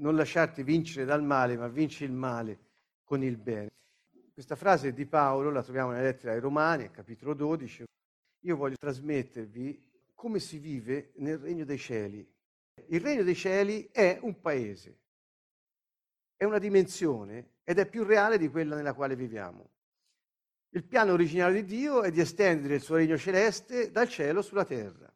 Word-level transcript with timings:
non 0.00 0.16
lasciarti 0.16 0.62
vincere 0.62 1.04
dal 1.04 1.22
male, 1.22 1.56
ma 1.56 1.68
vinci 1.68 2.04
il 2.04 2.12
male 2.12 2.58
con 3.04 3.22
il 3.22 3.36
bene. 3.36 3.68
Questa 4.32 4.56
frase 4.56 4.92
di 4.92 5.06
Paolo 5.06 5.50
la 5.50 5.62
troviamo 5.62 5.90
nella 5.90 6.04
lettera 6.04 6.32
ai 6.32 6.40
Romani, 6.40 6.90
capitolo 6.90 7.34
12. 7.34 7.84
Io 8.40 8.56
voglio 8.56 8.76
trasmettervi 8.76 9.88
come 10.14 10.38
si 10.38 10.58
vive 10.58 11.12
nel 11.16 11.38
regno 11.38 11.64
dei 11.64 11.78
cieli. 11.78 12.26
Il 12.86 13.00
regno 13.00 13.22
dei 13.22 13.34
cieli 13.34 13.88
è 13.92 14.18
un 14.22 14.40
paese, 14.40 14.98
è 16.36 16.44
una 16.44 16.58
dimensione 16.58 17.56
ed 17.64 17.78
è 17.78 17.86
più 17.86 18.02
reale 18.02 18.38
di 18.38 18.48
quella 18.48 18.76
nella 18.76 18.94
quale 18.94 19.14
viviamo. 19.14 19.70
Il 20.70 20.84
piano 20.84 21.12
originale 21.12 21.62
di 21.62 21.64
Dio 21.64 22.02
è 22.02 22.10
di 22.10 22.20
estendere 22.20 22.76
il 22.76 22.80
suo 22.80 22.96
regno 22.96 23.18
celeste 23.18 23.90
dal 23.90 24.08
cielo 24.08 24.40
sulla 24.40 24.64
terra 24.64 25.12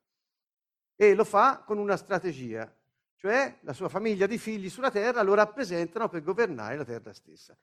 e 0.96 1.14
lo 1.14 1.24
fa 1.24 1.62
con 1.64 1.78
una 1.78 1.96
strategia, 1.96 2.72
cioè 3.16 3.58
la 3.60 3.72
sua 3.72 3.88
famiglia 3.88 4.26
di 4.26 4.38
figli 4.38 4.68
sulla 4.68 4.90
terra 4.90 5.22
lo 5.22 5.34
rappresentano 5.34 6.08
per 6.08 6.22
governare 6.22 6.76
la 6.76 6.84
terra 6.84 7.12
stessa. 7.12 7.56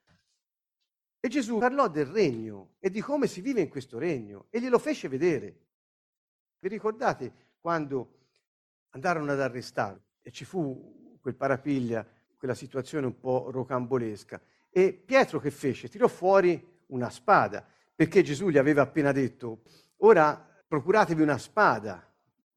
E 1.20 1.28
Gesù 1.28 1.58
parlò 1.58 1.88
del 1.88 2.06
regno 2.06 2.74
e 2.80 2.90
di 2.90 3.00
come 3.00 3.26
si 3.28 3.40
vive 3.40 3.60
in 3.60 3.68
questo 3.68 3.98
regno 3.98 4.46
e 4.50 4.60
glielo 4.60 4.78
fece 4.78 5.08
vedere. 5.08 5.56
Vi 6.58 6.68
ricordate 6.68 7.32
quando 7.60 8.18
andarono 8.90 9.30
ad 9.30 9.40
arrestarlo 9.40 10.02
e 10.20 10.32
ci 10.32 10.44
fu 10.44 11.18
quel 11.20 11.36
parapiglia, 11.36 12.06
quella 12.36 12.54
situazione 12.54 13.06
un 13.06 13.18
po' 13.18 13.50
rocambolesca? 13.50 14.40
E 14.68 14.92
Pietro 14.92 15.38
che 15.38 15.50
fece? 15.50 15.88
Tirò 15.88 16.08
fuori 16.08 16.84
una 16.86 17.08
spada, 17.08 17.64
perché 17.94 18.22
Gesù 18.22 18.48
gli 18.48 18.58
aveva 18.58 18.82
appena 18.82 19.12
detto, 19.12 19.62
ora 19.98 20.34
procuratevi 20.66 21.22
una 21.22 21.38
spada 21.38 22.11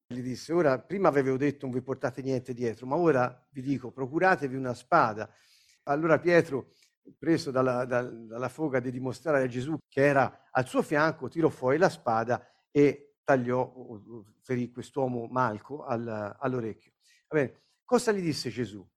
gli 0.08 0.22
disse, 0.22 0.54
ora 0.54 0.80
prima 0.80 1.08
avevo 1.08 1.38
detto 1.38 1.66
non 1.66 1.74
vi 1.74 1.82
portate 1.82 2.22
niente 2.22 2.54
dietro, 2.54 2.86
ma 2.86 2.96
ora 2.96 3.48
vi 3.52 3.62
dico 3.62 3.92
procuratevi 3.92 4.56
una 4.56 4.74
spada. 4.74 5.30
Allora 5.84 6.20
Pietro, 6.20 6.74
preso 7.18 7.52
dalla, 7.52 7.86
dalla 7.86 8.50
foga 8.50 8.80
di 8.80 8.92
dimostrare 8.92 9.44
a 9.44 9.48
Gesù 9.48 9.78
che 9.88 10.06
era 10.06 10.48
al 10.52 10.68
suo 10.68 10.82
fianco, 10.82 11.28
tirò 11.28 11.50
fuori 11.50 11.78
la 11.78 11.90
spada 11.90 12.46
e 12.72 13.18
tagliò, 13.24 13.74
ferì 14.42 14.72
quest'uomo 14.72 15.28
Malco 15.28 15.84
al, 15.84 16.36
all'orecchio. 16.40 16.94
Bene, 17.28 17.64
cosa 17.84 18.12
gli 18.12 18.22
disse 18.22 18.50
Gesù? 18.50 18.88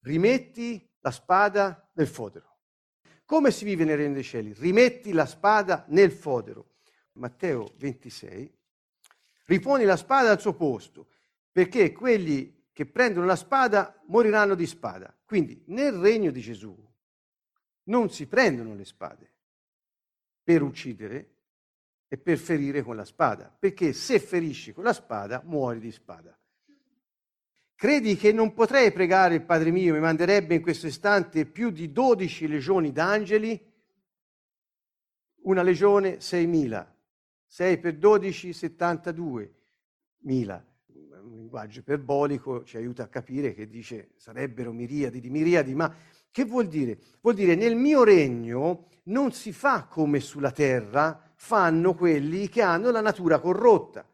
Rimetti 0.00 0.88
la 1.00 1.10
spada 1.10 1.90
nel 1.94 2.06
fodero. 2.06 2.56
Come 3.24 3.50
si 3.50 3.64
vive 3.64 3.84
nel 3.84 3.96
regno 3.96 4.14
dei 4.14 4.22
cieli? 4.22 4.52
Rimetti 4.52 5.12
la 5.12 5.26
spada 5.26 5.84
nel 5.88 6.12
fodero. 6.12 6.76
Matteo 7.12 7.72
26, 7.76 8.57
riponi 9.48 9.84
la 9.84 9.96
spada 9.96 10.30
al 10.30 10.40
suo 10.40 10.54
posto, 10.54 11.08
perché 11.50 11.92
quelli 11.92 12.66
che 12.72 12.86
prendono 12.86 13.26
la 13.26 13.36
spada 13.36 14.00
moriranno 14.06 14.54
di 14.54 14.66
spada. 14.66 15.14
Quindi 15.24 15.62
nel 15.66 15.92
regno 15.94 16.30
di 16.30 16.40
Gesù 16.40 16.76
non 17.84 18.10
si 18.10 18.26
prendono 18.26 18.74
le 18.74 18.84
spade 18.84 19.32
per 20.42 20.62
uccidere 20.62 21.30
e 22.08 22.18
per 22.18 22.38
ferire 22.38 22.82
con 22.82 22.94
la 22.94 23.04
spada, 23.04 23.54
perché 23.58 23.92
se 23.92 24.20
ferisci 24.20 24.72
con 24.72 24.84
la 24.84 24.92
spada 24.92 25.42
muori 25.44 25.80
di 25.80 25.92
spada. 25.92 26.38
Credi 27.74 28.16
che 28.16 28.32
non 28.32 28.54
potrei 28.54 28.92
pregare 28.92 29.36
il 29.36 29.44
Padre 29.44 29.70
mio, 29.70 29.94
mi 29.94 30.00
manderebbe 30.00 30.54
in 30.54 30.62
questo 30.62 30.86
istante 30.86 31.46
più 31.46 31.70
di 31.70 31.90
12 31.90 32.48
legioni 32.48 32.92
d'angeli? 32.92 33.72
Una 35.42 35.62
legione 35.62 36.18
6.000, 36.18 36.86
6 37.48 37.78
per 37.78 37.96
12, 37.96 38.52
72 38.52 39.54
mila. 40.18 40.64
Un 41.22 41.34
linguaggio 41.34 41.80
iperbolico 41.80 42.62
ci 42.62 42.76
aiuta 42.76 43.04
a 43.04 43.08
capire 43.08 43.54
che 43.54 43.68
dice 43.68 44.10
sarebbero 44.16 44.72
miriadi 44.72 45.20
di 45.20 45.30
miriadi, 45.30 45.74
ma 45.74 45.92
che 46.30 46.44
vuol 46.44 46.68
dire? 46.68 46.98
Vuol 47.20 47.34
dire 47.34 47.54
nel 47.54 47.74
mio 47.74 48.04
regno 48.04 48.88
non 49.04 49.32
si 49.32 49.52
fa 49.52 49.84
come 49.84 50.20
sulla 50.20 50.52
terra 50.52 51.32
fanno 51.34 51.94
quelli 51.94 52.48
che 52.48 52.62
hanno 52.62 52.90
la 52.90 53.00
natura 53.00 53.38
corrotta, 53.38 54.06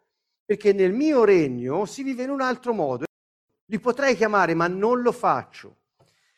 perché 0.44 0.72
nel 0.72 0.92
mio 0.92 1.24
regno 1.24 1.84
si 1.86 2.02
vive 2.02 2.22
in 2.22 2.30
un 2.30 2.40
altro 2.40 2.72
modo. 2.72 3.04
Li 3.66 3.80
potrei 3.80 4.14
chiamare, 4.14 4.54
ma 4.54 4.68
non 4.68 5.00
lo 5.02 5.10
faccio. 5.10 5.78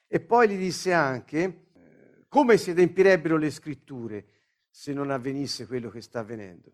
E 0.07 0.21
poi 0.21 0.49
gli 0.49 0.57
disse 0.57 0.93
anche 0.93 1.43
eh, 1.43 2.25
come 2.29 2.57
si 2.57 2.71
adempirebbero 2.71 3.37
le 3.37 3.51
scritture 3.51 4.27
se 4.71 4.93
non 4.93 5.11
avvenisse 5.11 5.67
quello 5.67 5.91
che 5.91 6.01
sta 6.01 6.21
avvenendo. 6.21 6.73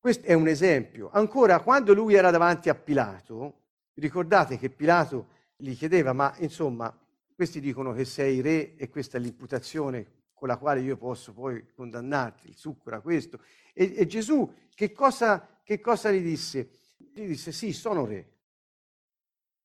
Questo 0.00 0.26
è 0.26 0.32
un 0.32 0.48
esempio. 0.48 1.10
Ancora, 1.12 1.60
quando 1.60 1.92
lui 1.92 2.14
era 2.14 2.30
davanti 2.30 2.70
a 2.70 2.74
Pilato, 2.74 3.64
ricordate 3.94 4.56
che 4.56 4.70
Pilato 4.70 5.28
gli 5.56 5.76
chiedeva, 5.76 6.14
ma 6.14 6.34
insomma, 6.38 6.98
questi 7.34 7.60
dicono 7.60 7.92
che 7.92 8.06
sei 8.06 8.40
re 8.40 8.76
e 8.76 8.88
questa 8.88 9.18
è 9.18 9.20
l'imputazione 9.20 10.18
con 10.32 10.48
la 10.48 10.56
quale 10.56 10.80
io 10.80 10.96
posso 10.96 11.34
poi 11.34 11.66
condannarti, 11.74 12.48
il 12.48 12.56
succo 12.56 12.88
era 12.88 13.00
questo. 13.00 13.40
E, 13.74 13.92
e 13.94 14.06
Gesù 14.06 14.50
che 14.74 14.90
cosa, 14.92 15.60
che 15.62 15.80
cosa 15.80 16.10
gli 16.10 16.22
disse? 16.22 16.70
Gli 16.96 17.26
disse, 17.26 17.52
sì, 17.52 17.74
sono 17.74 18.06
re. 18.06 18.30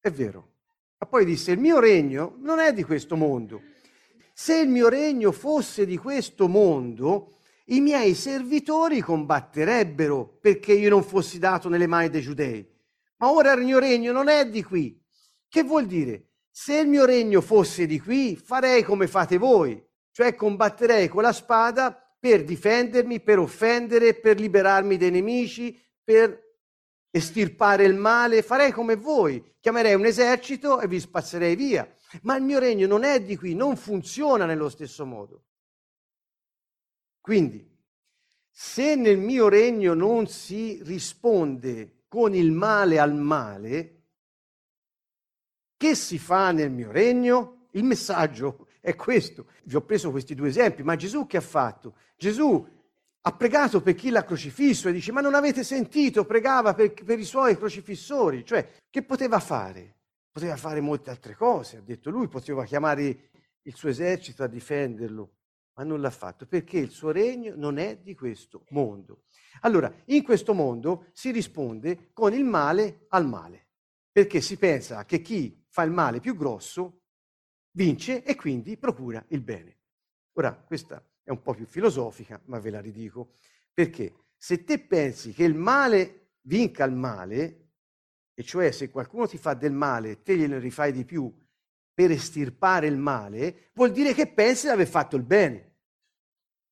È 0.01 0.11
vero. 0.11 0.51
Ma 0.97 1.07
poi 1.07 1.23
disse, 1.23 1.53
il 1.53 1.59
mio 1.59 1.79
regno 1.79 2.35
non 2.39 2.59
è 2.59 2.73
di 2.73 2.83
questo 2.83 3.15
mondo. 3.15 3.61
Se 4.33 4.59
il 4.59 4.67
mio 4.67 4.89
regno 4.89 5.31
fosse 5.31 5.85
di 5.85 5.95
questo 5.95 6.49
mondo, 6.49 7.34
i 7.69 7.81
miei 7.81 8.13
servitori 8.13 9.01
combatterebbero 9.01 10.37
perché 10.39 10.73
io 10.73 10.89
non 10.89 11.03
fossi 11.03 11.39
dato 11.39 11.69
nelle 11.69 11.87
mani 11.87 12.09
dei 12.09 12.21
giudei. 12.21 12.67
Ma 13.17 13.31
ora 13.31 13.53
il 13.53 13.63
mio 13.63 13.79
regno 13.79 14.11
non 14.11 14.27
è 14.27 14.47
di 14.47 14.61
qui. 14.63 15.01
Che 15.47 15.63
vuol 15.63 15.85
dire? 15.85 16.29
Se 16.51 16.77
il 16.77 16.87
mio 16.87 17.05
regno 17.05 17.41
fosse 17.41 17.85
di 17.85 17.99
qui, 17.99 18.35
farei 18.35 18.83
come 18.83 19.07
fate 19.07 19.37
voi, 19.37 19.83
cioè 20.11 20.35
combatterei 20.35 21.07
con 21.07 21.23
la 21.23 21.33
spada 21.33 21.93
per 22.19 22.43
difendermi, 22.43 23.19
per 23.21 23.39
offendere, 23.39 24.13
per 24.13 24.39
liberarmi 24.39 24.97
dai 24.97 25.11
nemici, 25.11 25.79
per 26.03 26.43
estirpare 27.09 27.85
il 27.85 27.95
male, 27.95 28.41
farei 28.41 28.71
come 28.71 28.95
voi, 28.95 29.55
chiamerei 29.59 29.95
un 29.95 30.05
esercito 30.05 30.79
e 30.79 30.87
vi 30.87 30.99
spazzerei 30.99 31.55
via. 31.55 31.89
Ma 32.21 32.35
il 32.35 32.43
mio 32.43 32.59
regno 32.59 32.87
non 32.87 33.03
è 33.03 33.21
di 33.21 33.35
qui, 33.35 33.55
non 33.55 33.75
funziona 33.75 34.45
nello 34.45 34.69
stesso 34.69 35.05
modo. 35.05 35.43
Quindi, 37.25 37.67
se 38.51 38.93
nel 38.93 39.17
mio 39.17 39.49
regno 39.49 39.95
non 39.95 40.27
si 40.27 40.79
risponde 40.83 42.03
con 42.07 42.35
il 42.35 42.51
male 42.51 42.99
al 42.99 43.15
male, 43.15 44.03
che 45.75 45.95
si 45.95 46.19
fa 46.19 46.51
nel 46.51 46.69
mio 46.69 46.91
regno? 46.91 47.69
Il 47.71 47.83
messaggio 47.83 48.67
è 48.79 48.93
questo. 48.93 49.47
Vi 49.63 49.73
ho 49.75 49.81
preso 49.81 50.11
questi 50.11 50.35
due 50.35 50.49
esempi, 50.49 50.83
ma 50.83 50.95
Gesù 50.95 51.25
che 51.25 51.37
ha 51.37 51.41
fatto? 51.41 51.95
Gesù 52.15 52.63
ha 53.21 53.31
pregato 53.33 53.81
per 53.81 53.95
chi 53.95 54.11
l'ha 54.11 54.23
crocifisso 54.23 54.87
e 54.87 54.91
dice 54.91 55.11
ma 55.11 55.21
non 55.21 55.33
avete 55.33 55.63
sentito, 55.63 56.25
pregava 56.25 56.75
per, 56.75 56.93
per, 56.93 57.17
i 57.17 57.25
suoi 57.25 57.57
crocifissori, 57.57 58.45
cioè 58.45 58.71
che 58.87 59.01
poteva 59.01 59.39
fare? 59.39 59.95
Poteva 60.31 60.57
fare 60.57 60.79
molte 60.79 61.09
altre 61.09 61.33
cose, 61.33 61.77
ha 61.77 61.81
detto 61.81 62.11
lui, 62.11 62.27
poteva 62.27 62.65
chiamare 62.65 63.29
il 63.63 63.73
suo 63.73 63.89
esercito 63.89 64.43
a 64.43 64.47
difenderlo, 64.47 65.31
ma 65.75 65.83
non 65.83 66.01
l'ha 66.01 66.09
fatto 66.09 66.45
perché 66.45 66.77
il 66.77 66.89
suo 66.89 67.11
regno 67.11 67.53
non 67.55 67.77
è 67.77 67.97
di 67.97 68.15
questo 68.15 68.65
mondo. 68.69 69.23
Allora, 69.61 69.93
in 70.05 70.23
questo 70.23 70.53
mondo 70.53 71.07
si 71.13 71.31
risponde 71.31 72.11
con 72.13 72.33
il 72.33 72.43
male 72.43 73.05
al 73.09 73.27
male, 73.27 73.67
perché 74.11 74.41
si 74.41 74.57
pensa 74.57 75.05
che 75.05 75.21
chi 75.21 75.65
fa 75.69 75.83
il 75.83 75.91
male 75.91 76.19
più 76.19 76.35
grosso 76.35 77.01
vince 77.71 78.23
e 78.23 78.35
quindi 78.35 78.77
procura 78.77 79.23
il 79.29 79.41
bene. 79.41 79.77
Ora, 80.33 80.53
questa 80.53 81.03
è 81.23 81.31
un 81.31 81.41
po' 81.41 81.53
più 81.53 81.65
filosofica, 81.65 82.41
ma 82.45 82.59
ve 82.59 82.69
la 82.69 82.81
ridico, 82.81 83.35
perché 83.73 84.27
se 84.37 84.63
te 84.63 84.79
pensi 84.79 85.33
che 85.33 85.43
il 85.43 85.55
male 85.55 86.35
vinca 86.41 86.85
il 86.85 86.95
male, 86.95 87.69
e 88.33 88.43
cioè 88.43 88.71
se 88.71 88.89
qualcuno 88.89 89.27
ti 89.27 89.37
fa 89.37 89.53
del 89.53 89.71
male 89.71 90.11
e 90.11 90.21
te 90.21 90.37
glielo 90.37 90.59
rifai 90.59 90.91
di 90.91 91.05
più, 91.05 91.33
per 91.93 92.11
estirpare 92.11 92.87
il 92.87 92.97
male, 92.97 93.69
vuol 93.73 93.91
dire 93.91 94.13
che 94.13 94.27
pensi 94.27 94.65
di 94.65 94.73
aver 94.73 94.87
fatto 94.87 95.15
il 95.15 95.23
bene. 95.23 95.74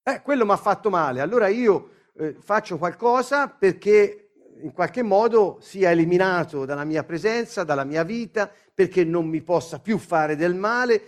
Eh, 0.03 0.21
quello 0.21 0.45
mi 0.45 0.51
ha 0.51 0.57
fatto 0.57 0.89
male, 0.89 1.21
allora 1.21 1.47
io 1.47 1.91
eh, 2.17 2.35
faccio 2.37 2.77
qualcosa 2.77 3.47
perché 3.47 4.31
in 4.61 4.73
qualche 4.73 5.01
modo 5.01 5.59
sia 5.61 5.91
eliminato 5.91 6.65
dalla 6.65 6.83
mia 6.83 7.03
presenza, 7.03 7.63
dalla 7.63 7.85
mia 7.85 8.03
vita, 8.03 8.51
perché 8.73 9.03
non 9.03 9.27
mi 9.27 9.41
possa 9.41 9.79
più 9.79 9.97
fare 9.97 10.35
del 10.35 10.55
male 10.55 11.01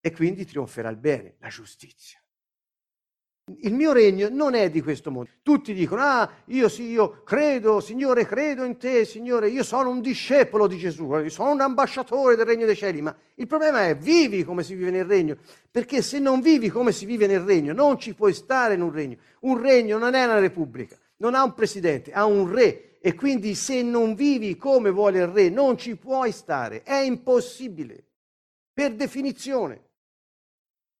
e 0.00 0.12
quindi 0.12 0.44
trionferà 0.46 0.88
il 0.88 0.96
bene, 0.96 1.36
la 1.38 1.48
giustizia. 1.48 2.18
Il 3.60 3.74
mio 3.74 3.92
regno 3.92 4.28
non 4.30 4.54
è 4.54 4.70
di 4.70 4.80
questo 4.80 5.10
mondo. 5.10 5.30
Tutti 5.42 5.72
dicono, 5.74 6.02
ah, 6.02 6.30
io 6.46 6.68
sì, 6.68 6.90
io 6.90 7.22
credo, 7.24 7.80
Signore, 7.80 8.26
credo 8.26 8.64
in 8.64 8.76
te, 8.76 9.04
Signore, 9.04 9.48
io 9.48 9.62
sono 9.62 9.90
un 9.90 10.00
discepolo 10.00 10.66
di 10.66 10.76
Gesù, 10.76 11.12
io 11.14 11.30
sono 11.30 11.52
un 11.52 11.60
ambasciatore 11.60 12.36
del 12.36 12.46
regno 12.46 12.66
dei 12.66 12.76
cieli, 12.76 13.00
ma 13.00 13.14
il 13.34 13.46
problema 13.46 13.86
è 13.86 13.96
vivi 13.96 14.44
come 14.44 14.62
si 14.62 14.74
vive 14.74 14.90
nel 14.90 15.04
regno, 15.04 15.36
perché 15.70 16.02
se 16.02 16.18
non 16.18 16.40
vivi 16.40 16.68
come 16.68 16.92
si 16.92 17.06
vive 17.06 17.26
nel 17.26 17.40
regno, 17.40 17.72
non 17.72 17.98
ci 17.98 18.14
puoi 18.14 18.32
stare 18.32 18.74
in 18.74 18.82
un 18.82 18.92
regno. 18.92 19.16
Un 19.40 19.60
regno 19.60 19.98
non 19.98 20.14
è 20.14 20.24
una 20.24 20.38
repubblica, 20.38 20.96
non 21.16 21.34
ha 21.34 21.42
un 21.42 21.54
presidente, 21.54 22.12
ha 22.12 22.24
un 22.24 22.52
re 22.52 22.98
e 23.00 23.14
quindi 23.14 23.54
se 23.54 23.82
non 23.82 24.14
vivi 24.14 24.56
come 24.56 24.90
vuole 24.90 25.18
il 25.20 25.28
re, 25.28 25.48
non 25.48 25.78
ci 25.78 25.96
puoi 25.96 26.32
stare, 26.32 26.82
è 26.82 26.96
impossibile. 26.96 28.04
per 28.78 28.94
definizione. 28.94 29.86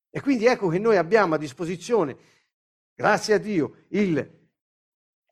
E 0.09 0.19
quindi 0.19 0.45
ecco 0.47 0.67
che 0.67 0.79
noi 0.79 0.97
abbiamo 0.97 1.35
a 1.35 1.37
disposizione, 1.37 2.17
grazie 2.99 3.35
a 3.35 3.37
Dio, 3.37 3.85
il 3.91 4.37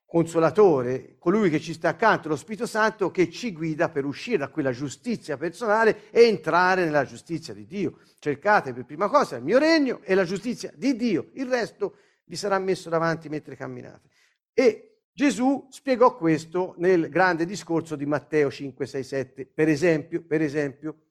consolatore, 0.06 1.18
colui 1.19 1.50
che 1.50 1.60
ci 1.60 1.74
sta 1.74 1.90
accanto, 1.90 2.30
lo 2.30 2.38
Spirito 2.38 2.66
Santo, 2.66 3.12
che 3.12 3.30
ci 3.30 3.52
guida 3.52 3.90
per 3.90 4.06
uscire 4.06 4.38
da 4.38 4.48
quella 4.48 4.72
giustizia 4.72 5.36
personale 5.36 6.10
e 6.12 6.28
entrare 6.28 6.86
nella 6.86 7.04
giustizia 7.04 7.54
di 7.54 7.66
Dio. 7.66 8.00
Cercate 8.19 8.72
per 8.72 8.86
prima 8.86 9.10
cosa 9.10 9.36
il 9.36 9.44
mio 9.44 9.58
regno 9.58 10.00
e 10.04 10.16
la 10.16 10.24
giustizia 10.24 10.72
di 10.74 10.96
Dio, 10.96 11.31
il 11.34 11.48
resto 11.48 11.98
vi 12.24 12.38
sarà 12.38 12.58
messo 12.58 12.88
davanti 12.88 13.28
mentre 13.28 13.58
camminate. 13.58 14.08
E 14.54 15.02
Gesù 15.12 15.68
spiegò 15.70 16.16
questo 16.16 16.74
nel 16.78 17.10
grande 17.10 17.46
discorso 17.46 17.98
di 17.98 18.06
Matteo 18.06 18.50
5, 18.50 18.86
6, 18.86 19.04
7, 19.04 19.46
per 19.46 19.68
esempio, 19.68 20.24
per 20.24 20.42
esempio, 20.42 21.06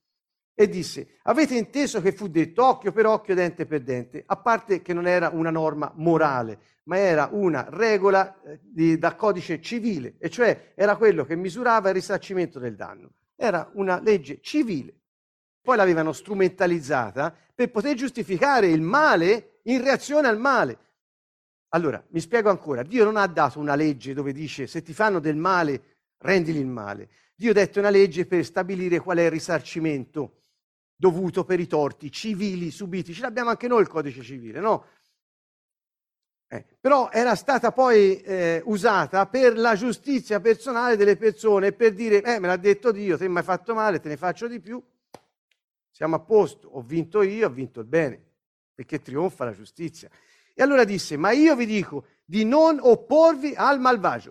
e 0.58 0.70
disse, 0.70 1.19
avete 1.25 1.55
inteso 1.55 2.00
che 2.00 2.12
fu 2.12 2.29
detto 2.29 2.64
occhio 2.64 2.91
per 2.91 3.05
occhio, 3.05 3.35
dente 3.35 3.67
per 3.67 3.82
dente, 3.82 4.23
a 4.25 4.37
parte 4.38 4.81
che 4.81 4.94
non 4.94 5.06
era 5.06 5.29
una 5.29 5.50
norma 5.50 5.93
morale, 5.97 6.58
ma 6.85 6.97
era 6.97 7.29
una 7.31 7.67
regola 7.69 8.41
eh, 8.41 8.61
di, 8.62 8.97
da 8.97 9.14
codice 9.17 9.61
civile, 9.61 10.17
e 10.19 10.31
cioè 10.31 10.73
era 10.75 10.97
quello 10.97 11.26
che 11.26 11.37
misurava 11.37 11.91
il 11.91 11.97
risarcimento 11.97 12.58
del 12.58 12.75
danno. 12.75 13.11
Era 13.37 13.70
una 13.75 14.00
legge 14.00 14.38
civile. 14.41 14.94
Poi 15.61 15.76
l'avevano 15.76 16.14
strumentalizzata 16.14 17.37
per 17.55 17.70
poter 17.70 17.94
giustificare 17.94 18.69
il 18.69 18.81
male 18.81 19.59
in 19.64 19.82
reazione 19.82 20.26
al 20.26 20.38
male. 20.38 20.79
Allora, 21.70 22.02
mi 22.12 22.20
spiego 22.20 22.49
ancora, 22.49 22.82
Dio 22.82 23.05
non 23.05 23.19
ha 23.19 23.26
dato 23.26 23.59
una 23.59 23.75
legge 23.75 24.14
dove 24.14 24.32
dice 24.32 24.67
se 24.67 24.81
ti 24.81 24.94
fanno 24.94 25.19
del 25.19 25.37
male, 25.37 25.82
rendili 26.17 26.61
il 26.61 26.67
male. 26.67 27.11
Dio 27.35 27.50
ha 27.50 27.55
detto 27.55 27.79
una 27.79 27.91
legge 27.91 28.25
per 28.25 28.43
stabilire 28.43 29.00
qual 29.00 29.19
è 29.19 29.25
il 29.25 29.31
risarcimento 29.31 30.37
dovuto 30.96 31.44
per 31.44 31.60
i 31.60 31.66
torti 31.66 32.10
civili 32.10 32.70
subiti. 32.70 33.12
Ce 33.12 33.20
l'abbiamo 33.20 33.50
anche 33.50 33.69
noi 33.69 33.82
il 33.82 33.88
codice 33.88 34.22
civile, 34.22 34.60
no? 34.60 34.87
Eh, 36.48 36.64
però 36.81 37.10
era 37.10 37.34
stata 37.34 37.72
poi 37.72 38.20
eh, 38.20 38.62
usata 38.66 39.26
per 39.26 39.58
la 39.58 39.75
giustizia 39.75 40.40
personale 40.40 40.96
delle 40.96 41.16
persone, 41.16 41.72
per 41.72 41.93
dire, 41.93 42.22
eh, 42.22 42.38
me 42.38 42.46
l'ha 42.46 42.56
detto 42.56 42.93
Dio, 42.93 43.19
te 43.19 43.28
mi 43.28 43.38
hai 43.38 43.43
fatto 43.43 43.75
male, 43.75 43.98
te 43.98 44.08
ne 44.08 44.16
faccio 44.16 44.46
di 44.46 44.60
più, 44.60 44.81
siamo 45.90 46.16
a 46.16 46.20
posto, 46.20 46.69
ho 46.69 46.82
vinto 46.82 47.22
io, 47.22 47.49
ho 47.49 47.50
vinto 47.50 47.81
il 47.81 47.87
bene, 47.87 48.25
perché 48.75 49.00
trionfa 49.00 49.44
la 49.44 49.52
giustizia. 49.52 50.08
E 50.54 50.62
allora 50.62 50.84
disse, 50.84 51.16
ma 51.16 51.32
io 51.32 51.56
vi 51.56 51.66
dico 51.66 52.06
di 52.25 52.44
non 52.44 52.78
opporvi 52.81 53.54
al 53.56 53.81
malvagio. 53.81 54.31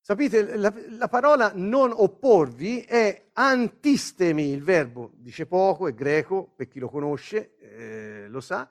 Sapete, 0.00 0.56
la, 0.56 0.72
la, 0.90 1.08
parola 1.08 1.52
non 1.54 1.92
opporvi 1.94 2.80
è 2.80 3.30
antistemi, 3.34 4.50
il 4.50 4.62
verbo 4.62 5.12
dice 5.16 5.46
poco, 5.46 5.86
è 5.86 5.94
greco, 5.94 6.52
per 6.56 6.68
chi 6.68 6.78
lo 6.78 6.88
conosce 6.88 7.56
eh, 7.58 8.28
lo 8.28 8.40
sa. 8.40 8.68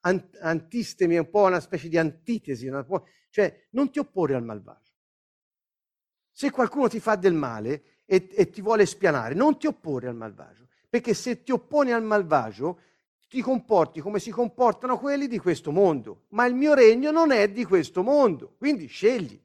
Ant, 0.00 0.36
antistemi 0.40 1.14
è 1.14 1.18
un 1.18 1.30
po' 1.30 1.44
una 1.44 1.60
specie 1.60 1.88
di 1.88 1.98
antitesi, 1.98 2.66
una, 2.66 2.84
cioè 3.28 3.68
non 3.70 3.90
ti 3.90 3.98
opporre 3.98 4.34
al 4.34 4.42
malvagio. 4.42 4.92
Se 6.32 6.50
qualcuno 6.50 6.88
ti 6.88 7.00
fa 7.00 7.16
del 7.16 7.34
male 7.34 8.00
e, 8.04 8.28
e 8.32 8.50
ti 8.50 8.60
vuole 8.60 8.86
spianare, 8.86 9.34
non 9.34 9.58
ti 9.58 9.66
opporre 9.66 10.08
al 10.08 10.16
malvagio, 10.16 10.68
perché 10.88 11.14
se 11.14 11.42
ti 11.42 11.52
opponi 11.52 11.92
al 11.92 12.02
malvagio 12.02 12.80
ti 13.28 13.40
comporti 13.42 14.00
come 14.00 14.18
si 14.18 14.32
comportano 14.32 14.98
quelli 14.98 15.28
di 15.28 15.38
questo 15.38 15.70
mondo, 15.70 16.24
ma 16.30 16.46
il 16.46 16.54
mio 16.54 16.74
regno 16.74 17.12
non 17.12 17.30
è 17.30 17.48
di 17.48 17.64
questo 17.64 18.02
mondo, 18.02 18.56
quindi 18.58 18.86
scegli. 18.88 19.40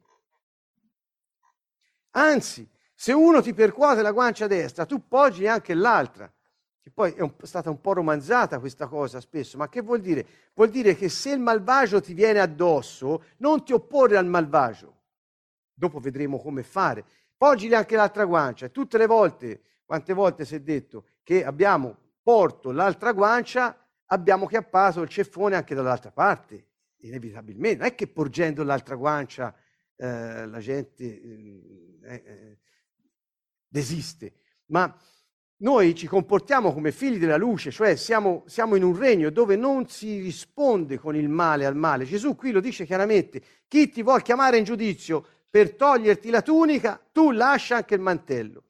Anzi, 2.18 2.68
se 2.94 3.12
uno 3.12 3.42
ti 3.42 3.54
percuote 3.54 4.02
la 4.02 4.12
guancia 4.12 4.48
destra, 4.48 4.86
tu 4.86 5.08
poggi 5.08 5.48
anche 5.48 5.74
l'altra. 5.74 6.32
Che 6.80 6.92
poi 6.92 7.14
è 7.14 7.22
un, 7.22 7.34
stata 7.42 7.70
un 7.70 7.82
po' 7.82 7.94
romanzata 7.94 8.60
questa 8.60 8.88
cosa 8.88 9.20
spesso, 9.20 9.58
ma 9.58 9.68
che 9.68 9.82
vuol 9.82 10.00
dire? 10.00 10.26
Vuol 10.54 10.70
dire 10.70 10.96
che 10.96 11.10
se 11.10 11.32
il 11.32 11.40
malvagio 11.40 12.00
ti 12.00 12.14
viene 12.14 12.40
addosso, 12.40 13.24
non 13.38 13.66
ti 13.66 13.74
opporre 13.74 14.18
al 14.18 14.28
malvagio. 14.28 14.94
Dopo 15.74 16.00
vedremo 16.00 16.40
come 16.40 16.64
fare. 16.64 17.04
Poggili 17.36 17.76
anche 17.76 17.96
l'altra 17.96 18.24
guancia. 18.24 18.70
Tutte 18.70 18.98
le 18.98 19.08
volte, 19.08 19.62
quante 19.84 20.14
volte 20.14 20.46
si 20.46 20.56
è 20.56 20.62
detto 20.62 21.06
che 21.24 21.44
abbiamo 21.44 21.98
porto 22.22 22.72
l'altra 22.72 23.12
guancia, 23.12 23.78
abbiamo 24.06 24.46
chiappato 24.46 25.02
il 25.02 25.10
ceffone 25.10 25.56
anche 25.56 25.76
dall'altra 25.76 26.12
parte, 26.12 26.68
inevitabilmente. 26.98 27.78
Non 27.78 27.88
è 27.88 27.96
che 27.96 28.08
porgendo 28.08 28.64
l'altra 28.64 28.96
guancia 28.96 29.54
eh, 29.98 30.46
la 30.48 30.60
gente 30.60 31.04
eh, 32.04 32.60
desiste, 33.68 34.34
ma 34.68 34.96
noi 35.58 35.96
ci 35.96 36.06
comportiamo 36.08 36.74
come 36.74 36.92
figli 36.92 37.18
della 37.18 37.38
luce, 37.38 37.72
cioè 37.72 37.96
siamo, 37.96 38.44
siamo, 38.46 38.76
in 38.76 38.84
un 38.84 38.98
regno 38.98 39.30
dove 39.30 39.56
non 39.56 39.88
si 39.88 40.20
risponde 40.20 40.98
con 40.98 41.16
il 41.16 41.30
male 41.30 41.66
al 41.66 41.78
male. 41.78 42.04
Gesù 42.04 42.36
qui 42.36 42.52
lo 42.52 42.60
dice 42.60 42.86
chiaramente, 42.86 43.42
chi 43.68 43.90
ti 43.90 44.04
vuol 44.04 44.22
chiamare 44.22 44.58
in 44.58 44.66
giudizio 44.66 45.26
per 45.50 45.76
toglierti 45.76 46.30
la 46.30 46.42
tunica, 46.42 47.02
tu 47.12 47.32
lascia 47.32 47.78
anche 47.78 47.96
il 47.96 48.02
mantello. 48.02 48.64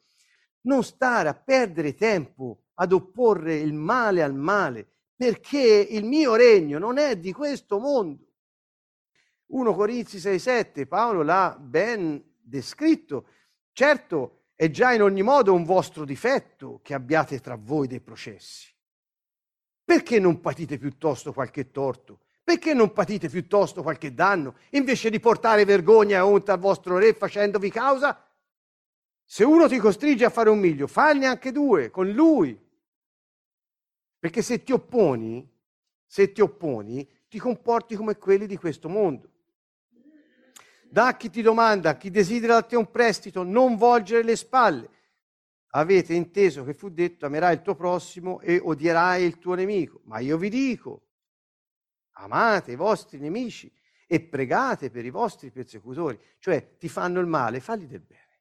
Non 0.62 0.84
stare 0.84 1.30
a 1.30 1.34
perdere 1.34 1.96
tempo 1.96 2.66
ad 2.76 2.92
opporre 2.92 3.56
il 3.56 3.74
male 3.74 4.22
al 4.22 4.36
male, 4.36 4.88
perché 5.16 5.88
il 5.90 6.06
mio 6.06 6.36
regno 6.36 6.78
non 6.78 7.00
è 7.00 7.18
di 7.18 7.32
questo 7.32 7.80
mondo. 7.80 8.25
1 9.48 9.74
Corinzi 9.74 10.18
6,7 10.18 10.88
Paolo 10.88 11.22
l'ha 11.22 11.56
ben 11.60 12.24
descritto. 12.42 13.28
Certo, 13.72 14.46
è 14.56 14.70
già 14.70 14.94
in 14.94 15.02
ogni 15.02 15.22
modo 15.22 15.54
un 15.54 15.64
vostro 15.64 16.06
difetto 16.06 16.80
che 16.82 16.94
abbiate 16.94 17.40
tra 17.40 17.56
voi 17.56 17.88
dei 17.88 18.00
processi. 18.00 18.74
Perché 19.84 20.20
non 20.20 20.40
patite 20.40 20.78
piuttosto 20.78 21.34
qualche 21.34 21.72
torto? 21.72 22.22
Perché 22.44 22.74
non 22.74 22.94
patite 22.94 23.28
piuttosto 23.30 23.84
qualche 23.84 24.14
danno, 24.14 24.56
invece 24.72 25.10
di 25.10 25.20
portare 25.20 25.66
vergogna 25.66 26.18
e 26.18 26.22
onta 26.22 26.54
al 26.54 26.60
vostro 26.60 26.98
re 26.98 27.14
facendovi 27.14 27.70
causa? 27.70 28.24
Se 29.24 29.44
uno 29.44 29.68
ti 29.68 29.78
costringe 29.78 30.26
a 30.26 30.30
fare 30.30 30.50
un 30.50 30.60
miglio, 30.60 30.88
falne 30.88 31.26
anche 31.26 31.52
due 31.52 31.90
con 31.90 32.10
lui. 32.10 32.60
Perché 34.20 34.42
se 34.42 34.64
ti 34.64 34.72
opponi, 34.72 35.48
se 36.06 36.32
ti 36.32 36.42
opponi, 36.42 37.08
ti 37.28 37.40
comporti 37.40 37.96
come 37.96 38.18
quelli 38.18 38.48
di 38.48 38.58
questo 38.58 38.90
mondo. 38.90 39.30
Da 40.96 41.18
chi 41.18 41.30
ti 41.30 41.42
domanda, 41.42 41.90
a 41.90 41.98
chi 41.98 42.10
desidera 42.10 42.54
da 42.54 42.62
te 42.62 42.78
un 42.78 42.90
prestito, 42.90 43.44
non 43.44 43.76
volgere 43.76 44.24
le 44.24 44.38
spalle. 44.38 44.90
Avete 45.72 46.14
inteso 46.14 46.64
che 46.64 46.74
fu 46.74 46.88
detto 46.88 47.26
amerai 47.26 47.56
il 47.56 47.62
tuo 47.62 47.76
prossimo 47.76 48.40
e 48.40 48.62
odierai 48.64 49.26
il 49.26 49.38
tuo 49.38 49.56
nemico. 49.56 50.00
Ma 50.06 50.20
io 50.20 50.38
vi 50.38 50.48
dico, 50.48 51.08
amate 52.12 52.72
i 52.72 52.76
vostri 52.78 53.18
nemici 53.20 53.70
e 54.08 54.22
pregate 54.22 54.90
per 54.90 55.04
i 55.04 55.10
vostri 55.10 55.52
persecutori. 55.52 56.18
Cioè 56.40 56.78
ti 56.78 56.88
fanno 56.88 57.20
il 57.20 57.28
male, 57.28 57.60
falli 57.60 57.88
del 57.88 58.00
bene. 58.00 58.40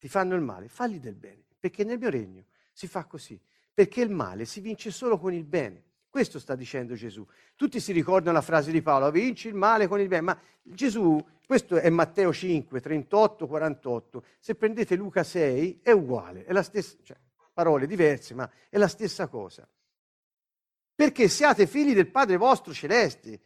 Ti 0.00 0.08
fanno 0.08 0.34
il 0.34 0.42
male, 0.42 0.66
falli 0.66 0.98
del 0.98 1.14
bene. 1.14 1.44
Perché 1.60 1.84
nel 1.84 1.98
mio 1.98 2.10
regno 2.10 2.46
si 2.72 2.88
fa 2.88 3.04
così. 3.04 3.40
Perché 3.72 4.00
il 4.00 4.10
male 4.10 4.46
si 4.46 4.58
vince 4.58 4.90
solo 4.90 5.16
con 5.20 5.32
il 5.32 5.44
bene. 5.44 5.84
Questo 6.14 6.38
sta 6.38 6.54
dicendo 6.54 6.94
Gesù. 6.94 7.26
Tutti 7.56 7.80
si 7.80 7.90
ricordano 7.90 8.36
la 8.36 8.40
frase 8.40 8.70
di 8.70 8.82
Paolo, 8.82 9.10
vinci 9.10 9.48
il 9.48 9.54
male 9.54 9.88
con 9.88 9.98
il 9.98 10.06
bene, 10.06 10.22
ma 10.22 10.40
Gesù, 10.62 11.20
questo 11.44 11.74
è 11.74 11.90
Matteo 11.90 12.32
5, 12.32 12.80
38, 12.80 13.48
48, 13.48 14.24
se 14.38 14.54
prendete 14.54 14.94
Luca 14.94 15.24
6 15.24 15.80
è 15.82 15.90
uguale, 15.90 16.44
è 16.44 16.52
la 16.52 16.62
stessa, 16.62 16.96
cioè, 17.02 17.16
parole 17.52 17.88
diverse, 17.88 18.32
ma 18.32 18.48
è 18.68 18.78
la 18.78 18.86
stessa 18.86 19.26
cosa. 19.26 19.68
Perché 20.94 21.26
siate 21.26 21.66
figli 21.66 21.94
del 21.94 22.12
Padre 22.12 22.36
vostro 22.36 22.72
celeste, 22.72 23.40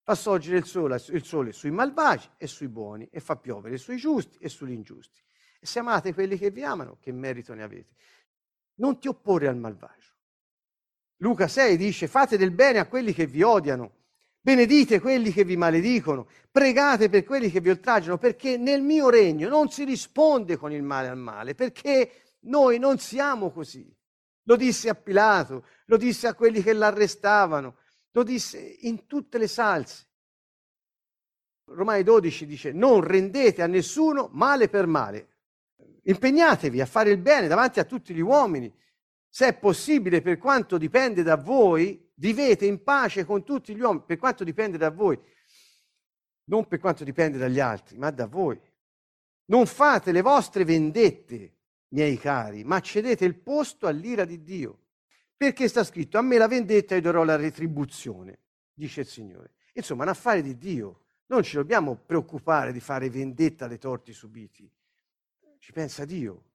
fa 0.00 0.14
sorgere 0.14 0.56
il 0.56 0.64
sole, 0.64 0.98
il 1.10 1.24
sole 1.24 1.52
sui 1.52 1.72
malvagi 1.72 2.30
e 2.38 2.46
sui 2.46 2.68
buoni 2.68 3.06
e 3.12 3.20
fa 3.20 3.36
piovere 3.36 3.76
sui 3.76 3.98
giusti 3.98 4.38
e 4.38 4.48
sugli 4.48 4.72
ingiusti. 4.72 5.20
E 5.60 5.66
se 5.66 5.80
amate 5.80 6.14
quelli 6.14 6.38
che 6.38 6.50
vi 6.50 6.64
amano, 6.64 6.96
che 7.02 7.12
merito 7.12 7.52
ne 7.52 7.62
avete? 7.62 7.92
Non 8.76 8.98
ti 8.98 9.08
opporre 9.08 9.46
al 9.46 9.58
malvagio 9.58 10.11
Luca 11.22 11.46
6 11.46 11.76
dice 11.76 12.08
fate 12.08 12.36
del 12.36 12.50
bene 12.50 12.80
a 12.80 12.86
quelli 12.86 13.12
che 13.12 13.26
vi 13.26 13.42
odiano, 13.42 13.92
benedite 14.40 15.00
quelli 15.00 15.30
che 15.30 15.44
vi 15.44 15.56
maledicono, 15.56 16.26
pregate 16.50 17.08
per 17.08 17.22
quelli 17.22 17.48
che 17.48 17.60
vi 17.60 17.70
oltraggiano, 17.70 18.18
perché 18.18 18.56
nel 18.56 18.82
mio 18.82 19.08
regno 19.08 19.48
non 19.48 19.70
si 19.70 19.84
risponde 19.84 20.56
con 20.56 20.72
il 20.72 20.82
male 20.82 21.06
al 21.06 21.16
male, 21.16 21.54
perché 21.54 22.34
noi 22.40 22.80
non 22.80 22.98
siamo 22.98 23.52
così. 23.52 23.88
Lo 24.46 24.56
disse 24.56 24.88
a 24.88 24.96
Pilato, 24.96 25.64
lo 25.86 25.96
disse 25.96 26.26
a 26.26 26.34
quelli 26.34 26.60
che 26.60 26.72
l'arrestavano, 26.72 27.76
lo 28.10 28.22
disse 28.24 28.58
in 28.80 29.06
tutte 29.06 29.38
le 29.38 29.46
salse. 29.46 30.08
Romani 31.66 32.02
12 32.02 32.46
dice 32.46 32.72
non 32.72 33.00
rendete 33.00 33.62
a 33.62 33.68
nessuno 33.68 34.28
male 34.32 34.68
per 34.68 34.86
male, 34.88 35.28
impegnatevi 36.02 36.80
a 36.80 36.86
fare 36.86 37.10
il 37.10 37.18
bene 37.18 37.46
davanti 37.46 37.78
a 37.78 37.84
tutti 37.84 38.12
gli 38.12 38.20
uomini 38.20 38.80
se 39.34 39.46
è 39.46 39.58
possibile, 39.58 40.20
per 40.20 40.36
quanto 40.36 40.76
dipende 40.76 41.22
da 41.22 41.38
voi, 41.38 42.10
vivete 42.16 42.66
in 42.66 42.82
pace 42.82 43.24
con 43.24 43.44
tutti 43.44 43.74
gli 43.74 43.80
uomini, 43.80 44.04
per 44.06 44.18
quanto 44.18 44.44
dipende 44.44 44.76
da 44.76 44.90
voi, 44.90 45.18
non 46.44 46.68
per 46.68 46.78
quanto 46.78 47.02
dipende 47.02 47.38
dagli 47.38 47.58
altri, 47.58 47.96
ma 47.96 48.10
da 48.10 48.26
voi. 48.26 48.60
Non 49.46 49.64
fate 49.64 50.12
le 50.12 50.20
vostre 50.20 50.66
vendette, 50.66 51.56
miei 51.88 52.18
cari, 52.18 52.62
ma 52.62 52.80
cedete 52.80 53.24
il 53.24 53.38
posto 53.38 53.86
all'ira 53.86 54.26
di 54.26 54.42
Dio. 54.42 54.80
perché 55.42 55.66
sta 55.66 55.82
scritto 55.82 56.18
a 56.18 56.22
me 56.22 56.38
la 56.38 56.46
vendetta 56.46 56.94
e 56.94 57.00
darò 57.00 57.24
la 57.24 57.34
retribuzione, 57.34 58.38
dice 58.72 59.00
il 59.00 59.08
Signore. 59.08 59.54
Insomma, 59.72 60.04
un 60.04 60.10
affare 60.10 60.40
di 60.40 60.56
Dio. 60.56 61.00
Non 61.26 61.42
ci 61.42 61.56
dobbiamo 61.56 61.96
preoccupare 61.96 62.70
di 62.70 62.78
fare 62.78 63.10
vendetta 63.10 63.66
dei 63.66 63.78
torti 63.78 64.12
subiti. 64.12 64.70
Ci 65.58 65.72
pensa 65.72 66.04
Dio. 66.04 66.50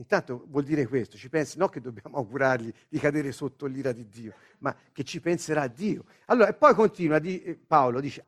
Intanto 0.00 0.46
vuol 0.48 0.64
dire 0.64 0.86
questo, 0.86 1.18
ci 1.18 1.28
pensa, 1.28 1.58
non 1.58 1.68
che 1.68 1.82
dobbiamo 1.82 2.16
augurargli 2.16 2.72
di 2.88 2.98
cadere 2.98 3.32
sotto 3.32 3.66
l'ira 3.66 3.92
di 3.92 4.08
Dio, 4.08 4.34
ma 4.60 4.74
che 4.92 5.04
ci 5.04 5.20
penserà 5.20 5.66
Dio. 5.66 6.06
Allora, 6.26 6.48
e 6.48 6.54
poi 6.54 6.74
continua, 6.74 7.18
di, 7.18 7.42
eh, 7.42 7.54
Paolo 7.54 8.00
dice, 8.00 8.26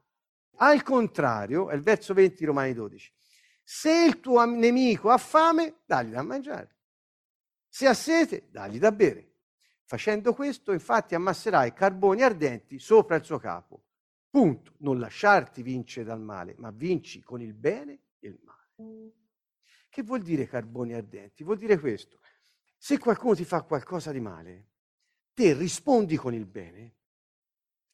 al 0.56 0.82
contrario, 0.82 1.70
è 1.70 1.74
il 1.74 1.80
verso 1.80 2.12
20 2.12 2.44
Romani 2.44 2.74
12, 2.74 3.10
se 3.64 4.04
il 4.04 4.20
tuo 4.20 4.44
nemico 4.44 5.08
ha 5.08 5.16
fame, 5.16 5.76
dagli 5.86 6.10
da 6.10 6.22
mangiare. 6.22 6.76
Se 7.70 7.86
ha 7.86 7.94
sete, 7.94 8.48
dagli 8.50 8.78
da 8.78 8.92
bere. 8.92 9.30
Facendo 9.84 10.34
questo, 10.34 10.72
infatti, 10.72 11.14
ammasserai 11.14 11.72
carboni 11.72 12.20
ardenti 12.20 12.78
sopra 12.78 13.16
il 13.16 13.24
suo 13.24 13.38
capo. 13.38 13.82
Punto. 14.28 14.74
Non 14.78 14.98
lasciarti 14.98 15.62
vincere 15.62 16.04
dal 16.04 16.20
male, 16.20 16.54
ma 16.58 16.70
vinci 16.70 17.22
con 17.22 17.40
il 17.40 17.54
bene 17.54 17.98
e 18.18 18.28
il 18.28 18.38
male. 18.44 19.12
Che 19.92 20.02
vuol 20.02 20.22
dire 20.22 20.46
carboni 20.46 20.94
ardenti? 20.94 21.44
Vuol 21.44 21.58
dire 21.58 21.78
questo. 21.78 22.18
Se 22.78 22.96
qualcuno 22.96 23.34
ti 23.34 23.44
fa 23.44 23.60
qualcosa 23.60 24.10
di 24.10 24.20
male, 24.20 24.68
te 25.34 25.52
rispondi 25.52 26.16
con 26.16 26.32
il 26.32 26.46
bene, 26.46 26.94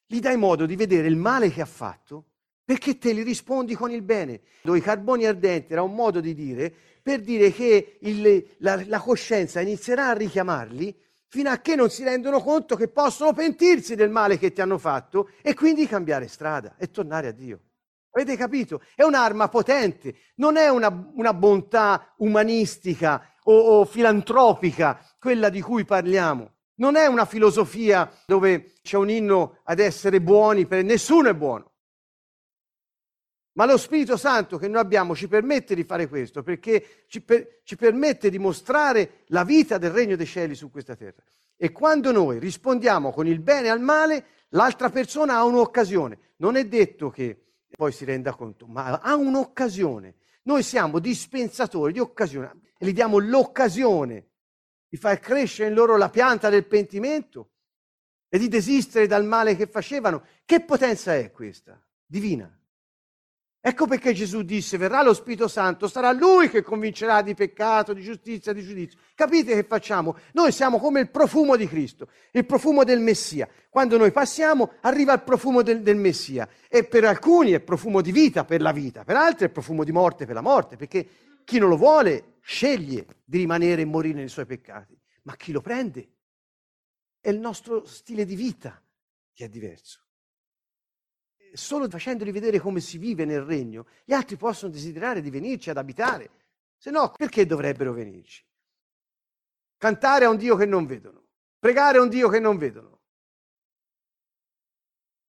gli 0.05 0.21
dai 0.21 0.37
modo 0.37 0.65
di 0.65 0.77
vedere 0.77 1.09
il 1.09 1.17
male 1.17 1.49
che 1.49 1.59
ha 1.59 1.65
fatto, 1.65 2.23
perché 2.63 2.97
te 2.97 3.11
li 3.11 3.21
rispondi 3.21 3.75
con 3.75 3.91
il 3.91 4.01
bene. 4.01 4.39
I 4.61 4.79
carboni 4.79 5.25
ardenti 5.25 5.73
era 5.73 5.81
un 5.81 5.93
modo 5.93 6.21
di 6.21 6.33
dire 6.33 6.73
per 7.01 7.19
dire 7.19 7.51
che 7.51 7.97
il, 7.99 8.47
la, 8.59 8.81
la 8.85 8.99
coscienza 9.01 9.59
inizierà 9.59 10.07
a 10.07 10.13
richiamarli 10.13 10.97
fino 11.27 11.49
a 11.49 11.57
che 11.57 11.75
non 11.75 11.89
si 11.89 12.05
rendono 12.05 12.39
conto 12.39 12.77
che 12.77 12.87
possono 12.87 13.33
pentirsi 13.33 13.95
del 13.95 14.09
male 14.09 14.37
che 14.37 14.53
ti 14.53 14.61
hanno 14.61 14.77
fatto 14.77 15.31
e 15.41 15.53
quindi 15.53 15.85
cambiare 15.85 16.29
strada 16.29 16.77
e 16.77 16.89
tornare 16.89 17.27
a 17.27 17.31
Dio. 17.31 17.59
Avete 18.11 18.35
capito? 18.35 18.81
È 18.95 19.03
un'arma 19.03 19.49
potente, 19.49 20.15
non 20.35 20.57
è 20.57 20.69
una, 20.69 21.11
una 21.13 21.33
bontà 21.33 22.13
umanistica 22.17 23.35
o, 23.43 23.79
o 23.79 23.85
filantropica 23.85 24.99
quella 25.19 25.49
di 25.49 25.61
cui 25.61 25.85
parliamo. 25.85 26.53
Non 26.75 26.95
è 26.95 27.05
una 27.05 27.25
filosofia 27.25 28.09
dove 28.25 28.73
c'è 28.81 28.97
un 28.97 29.09
inno 29.09 29.59
ad 29.63 29.79
essere 29.79 30.21
buoni, 30.21 30.65
per 30.65 30.83
nessuno 30.83 31.29
è 31.29 31.33
buono. 31.33 31.69
Ma 33.53 33.65
lo 33.65 33.77
Spirito 33.77 34.15
Santo 34.15 34.57
che 34.57 34.69
noi 34.69 34.79
abbiamo 34.81 35.13
ci 35.15 35.27
permette 35.27 35.75
di 35.75 35.83
fare 35.83 36.07
questo 36.07 36.43
perché 36.43 37.03
ci, 37.07 37.21
per, 37.21 37.59
ci, 37.63 37.75
permette 37.75 38.29
di 38.29 38.39
mostrare 38.39 39.23
la 39.27 39.43
vita 39.43 39.77
del 39.77 39.91
regno 39.91 40.15
dei 40.15 40.25
cieli 40.25 40.55
su 40.55 40.71
questa 40.71 40.95
terra. 40.95 41.21
E 41.57 41.73
quando 41.73 42.13
noi 42.13 42.39
rispondiamo 42.39 43.11
con 43.11 43.27
il 43.27 43.41
bene 43.41 43.69
al 43.69 43.81
male, 43.81 44.25
l'altra 44.49 44.89
persona 44.89 45.35
ha 45.35 45.43
un'occasione. 45.43 46.17
Non 46.37 46.55
è 46.55 46.65
detto 46.65 47.09
che 47.09 47.48
poi 47.79 47.93
si 47.93 48.03
renda 48.03 48.35
conto, 48.35 48.67
ma 48.67 48.99
ha 48.99 49.15
un'occasione. 49.15 50.15
Noi 50.43 50.63
siamo 50.63 50.99
dispensatori 50.99 51.93
di 51.93 51.99
occasione 51.99 52.59
e 52.77 52.85
gli 52.85 52.91
diamo 52.91 53.19
l'occasione 53.19 54.31
di 54.89 54.97
far 54.97 55.17
crescere 55.19 55.69
in 55.69 55.75
loro 55.75 55.95
la 55.95 56.09
pianta 56.09 56.49
del 56.49 56.65
pentimento 56.65 57.51
e 58.27 58.37
di 58.37 58.49
desistere 58.49 59.07
dal 59.07 59.23
male 59.23 59.55
che 59.55 59.65
facevano. 59.65 60.25
Che 60.43 60.59
potenza 60.65 61.15
è 61.15 61.31
questa? 61.31 61.81
Divina. 62.05 62.53
Ecco 63.61 63.87
perché 63.87 64.13
Gesù 64.13 64.43
disse, 64.43 64.77
verrà 64.77 65.03
lo 65.03 65.13
Spirito 65.13 65.49
Santo, 65.49 65.89
sarà 65.89 66.13
Lui 66.13 66.49
che 66.49 66.61
convincerà 66.61 67.21
di 67.21 67.33
peccato, 67.33 67.91
di 67.91 68.01
giustizia, 68.01 68.53
di 68.53 68.63
giudizio. 68.63 68.97
Capite 69.13 69.53
che 69.53 69.63
facciamo? 69.63 70.15
Noi 70.31 70.53
siamo 70.53 70.79
come 70.79 71.01
il 71.01 71.09
profumo 71.09 71.57
di 71.57 71.67
Cristo, 71.67 72.07
il 72.31 72.45
profumo 72.45 72.85
del 72.85 73.01
Messia. 73.01 73.49
Quando 73.69 73.97
noi 73.97 74.13
passiamo 74.13 74.75
arriva 74.79 75.13
il 75.13 75.23
profumo 75.23 75.61
del, 75.61 75.81
del 75.81 75.97
Messia 75.97 76.47
e 76.69 76.85
per 76.85 77.03
alcuni 77.03 77.51
è 77.51 77.59
profumo 77.59 77.99
di 77.99 78.13
vita 78.13 78.45
per 78.45 78.61
la 78.61 78.71
vita, 78.71 79.03
per 79.03 79.17
altri 79.17 79.47
è 79.47 79.49
profumo 79.49 79.83
di 79.83 79.91
morte 79.91 80.25
per 80.25 80.35
la 80.35 80.41
morte, 80.41 80.77
perché 80.77 81.07
chi 81.43 81.59
non 81.59 81.67
lo 81.67 81.75
vuole 81.75 82.35
sceglie 82.39 83.05
di 83.25 83.39
rimanere 83.39 83.81
e 83.81 83.85
morire 83.85 84.19
nei 84.19 84.29
suoi 84.29 84.45
peccati, 84.45 84.97
ma 85.23 85.35
chi 85.35 85.51
lo 85.51 85.59
prende 85.59 86.13
è 87.19 87.27
il 87.27 87.39
nostro 87.39 87.83
stile 87.83 88.23
di 88.23 88.35
vita 88.35 88.81
che 89.33 89.45
è 89.45 89.49
diverso 89.49 90.03
solo 91.53 91.89
facendoli 91.89 92.31
vedere 92.31 92.59
come 92.59 92.79
si 92.79 92.97
vive 92.97 93.25
nel 93.25 93.41
regno, 93.41 93.85
gli 94.05 94.13
altri 94.13 94.37
possono 94.37 94.71
desiderare 94.71 95.21
di 95.21 95.29
venirci 95.29 95.69
ad 95.69 95.77
abitare. 95.77 96.29
Se 96.77 96.91
no, 96.91 97.11
perché 97.11 97.45
dovrebbero 97.45 97.93
venirci? 97.93 98.43
Cantare 99.77 100.25
a 100.25 100.29
un 100.29 100.37
Dio 100.37 100.55
che 100.55 100.65
non 100.65 100.85
vedono, 100.85 101.23
pregare 101.57 101.97
a 101.97 102.01
un 102.01 102.09
Dio 102.09 102.29
che 102.29 102.39
non 102.39 102.57
vedono, 102.57 102.99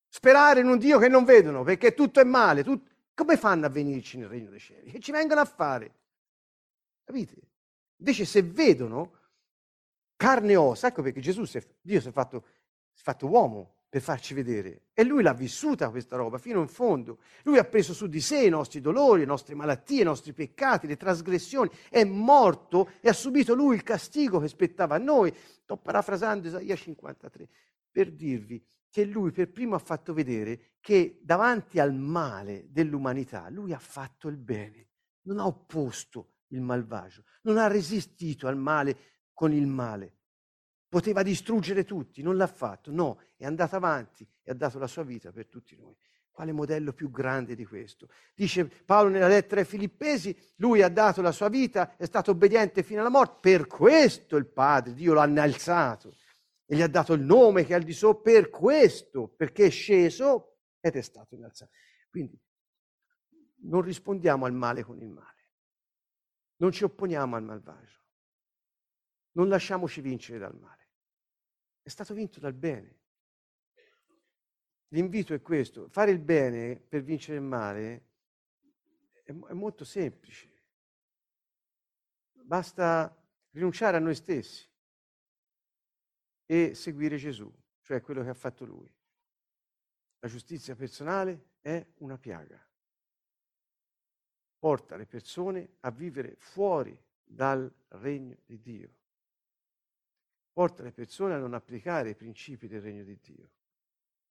sperare 0.08 0.60
in 0.60 0.68
un 0.68 0.78
Dio 0.78 0.98
che 0.98 1.08
non 1.08 1.24
vedono, 1.24 1.62
perché 1.62 1.94
tutto 1.94 2.20
è 2.20 2.24
male. 2.24 2.62
Tutto... 2.62 2.90
Come 3.14 3.36
fanno 3.36 3.66
a 3.66 3.68
venirci 3.68 4.18
nel 4.18 4.28
regno 4.28 4.50
dei 4.50 4.60
cieli? 4.60 4.90
Che 4.90 5.00
ci 5.00 5.12
vengono 5.12 5.40
a 5.40 5.44
fare? 5.44 5.94
Capite? 7.04 7.34
Invece 7.96 8.24
se 8.24 8.42
vedono 8.42 9.18
carne 10.16 10.52
e 10.52 10.56
ossa, 10.56 10.88
ecco 10.88 11.02
perché 11.02 11.20
Gesù, 11.20 11.44
Dio 11.80 12.00
si 12.00 12.08
è 12.08 12.12
fatto, 12.12 12.44
si 12.92 13.00
è 13.00 13.02
fatto 13.02 13.26
uomo, 13.26 13.74
per 13.90 14.00
farci 14.00 14.34
vedere. 14.34 14.84
E 14.94 15.02
lui 15.02 15.22
l'ha 15.22 15.34
vissuta 15.34 15.90
questa 15.90 16.16
roba 16.16 16.38
fino 16.38 16.60
in 16.60 16.68
fondo. 16.68 17.18
Lui 17.42 17.58
ha 17.58 17.64
preso 17.64 17.92
su 17.92 18.06
di 18.06 18.20
sé 18.20 18.44
i 18.44 18.48
nostri 18.48 18.80
dolori, 18.80 19.20
le 19.20 19.26
nostre 19.26 19.56
malattie, 19.56 20.02
i 20.02 20.04
nostri 20.04 20.32
peccati, 20.32 20.86
le 20.86 20.96
trasgressioni. 20.96 21.68
È 21.90 22.04
morto 22.04 22.92
e 23.00 23.08
ha 23.08 23.12
subito 23.12 23.52
lui 23.52 23.74
il 23.74 23.82
castigo 23.82 24.38
che 24.38 24.46
spettava 24.46 24.94
a 24.94 24.98
noi. 24.98 25.34
Sto 25.34 25.76
parafrasando 25.76 26.46
Isaia 26.46 26.76
53 26.76 27.48
per 27.90 28.12
dirvi 28.12 28.64
che 28.88 29.04
lui 29.04 29.32
per 29.32 29.50
primo 29.50 29.74
ha 29.74 29.80
fatto 29.80 30.12
vedere 30.14 30.76
che 30.80 31.18
davanti 31.22 31.80
al 31.80 31.92
male 31.92 32.66
dell'umanità 32.68 33.48
lui 33.50 33.72
ha 33.72 33.78
fatto 33.78 34.28
il 34.28 34.36
bene, 34.36 34.88
non 35.22 35.40
ha 35.40 35.46
opposto 35.46 36.34
il 36.48 36.60
malvagio, 36.60 37.24
non 37.42 37.58
ha 37.58 37.66
resistito 37.66 38.46
al 38.46 38.56
male 38.56 38.96
con 39.32 39.52
il 39.52 39.66
male, 39.66 40.19
poteva 40.90 41.22
distruggere 41.22 41.84
tutti, 41.84 42.20
non 42.20 42.36
l'ha 42.36 42.48
fatto, 42.48 42.90
no, 42.90 43.20
è 43.36 43.46
andato 43.46 43.76
avanti 43.76 44.28
e 44.42 44.50
ha 44.50 44.54
dato 44.54 44.78
la 44.80 44.88
sua 44.88 45.04
vita 45.04 45.30
per 45.30 45.46
tutti 45.46 45.76
noi. 45.76 45.96
Quale 46.32 46.50
modello 46.52 46.92
più 46.92 47.10
grande 47.10 47.54
di 47.54 47.64
questo? 47.64 48.08
Dice 48.34 48.66
Paolo 48.66 49.08
nella 49.08 49.28
lettera 49.28 49.60
ai 49.60 49.66
Filippesi, 49.66 50.36
lui 50.56 50.82
ha 50.82 50.88
dato 50.88 51.22
la 51.22 51.30
sua 51.30 51.48
vita, 51.48 51.96
è 51.96 52.04
stato 52.06 52.32
obbediente 52.32 52.82
fino 52.82 53.00
alla 53.00 53.08
morte, 53.08 53.38
per 53.40 53.68
questo 53.68 54.36
il 54.36 54.46
Padre, 54.46 54.92
Dio 54.94 55.12
lo 55.12 55.20
ha 55.20 55.26
innalzato 55.26 56.16
e 56.66 56.74
gli 56.74 56.82
ha 56.82 56.88
dato 56.88 57.12
il 57.12 57.22
nome 57.22 57.64
che 57.64 57.72
è 57.72 57.76
al 57.76 57.82
di 57.82 57.92
sopra, 57.92 58.32
per 58.32 58.50
questo, 58.50 59.28
perché 59.28 59.66
è 59.66 59.70
sceso 59.70 60.56
ed 60.80 60.96
è 60.96 61.02
stato 61.02 61.36
innalzato. 61.36 61.70
Quindi 62.08 62.36
non 63.62 63.82
rispondiamo 63.82 64.44
al 64.44 64.54
male 64.54 64.82
con 64.82 65.00
il 65.00 65.10
male, 65.10 65.50
non 66.56 66.72
ci 66.72 66.82
opponiamo 66.82 67.36
al 67.36 67.44
malvagio, 67.44 67.98
non 69.32 69.46
lasciamoci 69.48 70.00
vincere 70.00 70.38
dal 70.40 70.56
male 70.58 70.79
è 71.82 71.88
stato 71.88 72.14
vinto 72.14 72.40
dal 72.40 72.54
bene. 72.54 72.98
L'invito 74.88 75.34
è 75.34 75.40
questo, 75.40 75.88
fare 75.88 76.10
il 76.10 76.18
bene 76.18 76.76
per 76.76 77.02
vincere 77.02 77.38
il 77.38 77.44
male 77.44 78.08
è, 79.22 79.30
è 79.30 79.52
molto 79.52 79.84
semplice. 79.84 80.48
Basta 82.32 83.16
rinunciare 83.50 83.96
a 83.96 84.00
noi 84.00 84.14
stessi 84.16 84.68
e 86.46 86.74
seguire 86.74 87.16
Gesù, 87.16 87.52
cioè 87.82 88.00
quello 88.00 88.22
che 88.22 88.30
ha 88.30 88.34
fatto 88.34 88.64
lui. 88.64 88.92
La 90.18 90.28
giustizia 90.28 90.74
personale 90.74 91.52
è 91.60 91.86
una 91.98 92.18
piaga. 92.18 92.60
Porta 94.58 94.96
le 94.96 95.06
persone 95.06 95.76
a 95.80 95.90
vivere 95.90 96.34
fuori 96.36 97.00
dal 97.22 97.72
regno 97.88 98.36
di 98.44 98.60
Dio 98.60 98.99
porta 100.52 100.82
le 100.82 100.92
persone 100.92 101.34
a 101.34 101.38
non 101.38 101.54
applicare 101.54 102.10
i 102.10 102.14
principi 102.14 102.68
del 102.68 102.80
regno 102.80 103.04
di 103.04 103.18
Dio, 103.20 103.50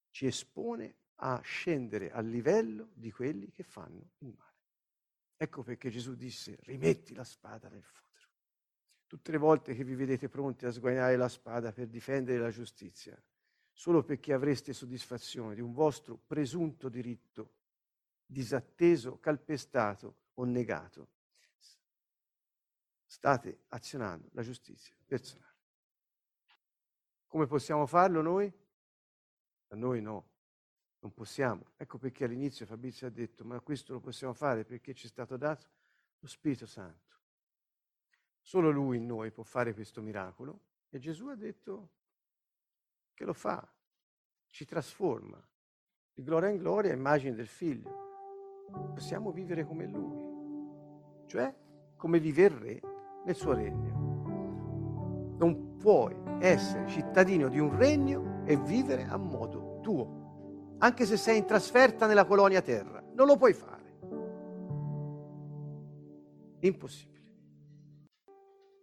ci 0.10 0.26
espone 0.26 0.96
a 1.22 1.40
scendere 1.42 2.12
al 2.12 2.26
livello 2.26 2.90
di 2.94 3.12
quelli 3.12 3.52
che 3.52 3.64
fanno 3.64 4.12
il 4.20 4.34
male. 4.38 4.58
Ecco 5.38 5.64
perché 5.64 5.90
Gesù 5.90 6.16
disse 6.16 6.58
rimetti 6.62 7.14
la 7.14 7.24
spada 7.24 7.70
nel 7.70 7.84
fodero. 7.84 8.28
Tutte 9.08 9.32
le 9.32 9.38
volte 9.38 9.74
che 9.74 9.84
vi 9.84 9.96
vedete 9.96 10.30
pronti 10.30 10.66
a 10.66 10.72
sguagliare 10.72 11.16
la 11.16 11.30
spada 11.30 11.72
per 11.72 11.88
difendere 11.88 12.40
la 12.40 12.52
giustizia, 12.52 13.22
solo 13.72 14.04
perché 14.04 14.34
avreste 14.34 14.74
soddisfazione 14.74 15.56
di 15.56 15.62
un 15.62 15.74
vostro 15.74 16.18
presunto 16.18 16.90
diritto 16.90 17.54
disatteso, 18.26 19.18
calpestato 19.20 20.16
o 20.36 20.44
negato, 20.44 21.10
state 23.06 23.64
azionando 23.70 24.30
la 24.34 24.44
giustizia 24.44 24.94
personale. 25.08 25.49
Come 27.30 27.46
possiamo 27.46 27.86
farlo 27.86 28.24
noi? 28.24 28.52
A 29.68 29.76
noi 29.76 30.02
no, 30.02 30.30
non 31.02 31.14
possiamo. 31.14 31.74
Ecco 31.78 32.00
perché 32.00 32.24
all'inizio 32.24 32.66
Fabrizio 32.66 33.06
ha 33.06 33.12
detto, 33.12 33.46
ma 33.46 33.60
questo 33.60 33.94
lo 33.94 34.00
possiamo 34.00 34.34
fare 34.34 34.66
perché 34.66 34.96
ci 34.96 35.06
è 35.06 35.10
stato 35.10 35.38
dato 35.38 35.68
lo 36.18 36.28
Spirito 36.28 36.66
Santo. 36.66 37.18
Solo 38.42 38.72
Lui 38.72 38.98
in 38.98 39.06
noi 39.06 39.30
può 39.30 39.44
fare 39.44 39.76
questo 39.76 40.02
miracolo. 40.02 40.60
E 40.90 40.98
Gesù 40.98 41.28
ha 41.28 41.36
detto, 41.36 41.92
che 43.14 43.26
lo 43.26 43.34
fa, 43.34 43.72
ci 44.48 44.66
trasforma 44.66 45.40
di 46.12 46.24
gloria 46.24 46.50
in 46.50 46.58
gloria, 46.58 46.94
immagine 46.94 47.36
del 47.36 47.46
figlio. 47.46 48.08
Possiamo 48.96 49.32
vivere 49.32 49.66
come 49.66 49.86
lui, 49.86 51.28
cioè 51.28 51.56
come 51.96 52.20
vive 52.20 52.44
il 52.46 52.50
re 52.50 52.82
nel 53.24 53.36
suo 53.36 53.54
regno. 53.54 55.38
Non 55.38 55.69
puoi 55.80 56.14
essere 56.40 56.88
cittadino 56.88 57.48
di 57.48 57.58
un 57.58 57.76
regno 57.76 58.42
e 58.46 58.58
vivere 58.58 59.08
a 59.10 59.18
modo 59.18 59.80
tuo, 59.82 60.76
anche 60.80 61.06
se 61.06 61.18
sei 61.18 61.38
in 61.38 61.46
trasferta 61.46 62.06
nella 62.06 62.26
colonia 62.26 62.62
terra. 62.62 63.02
Non 63.16 63.26
lo 63.26 63.38
puoi 63.38 63.54
fare. 63.54 63.78
Impossibile. 66.60 67.18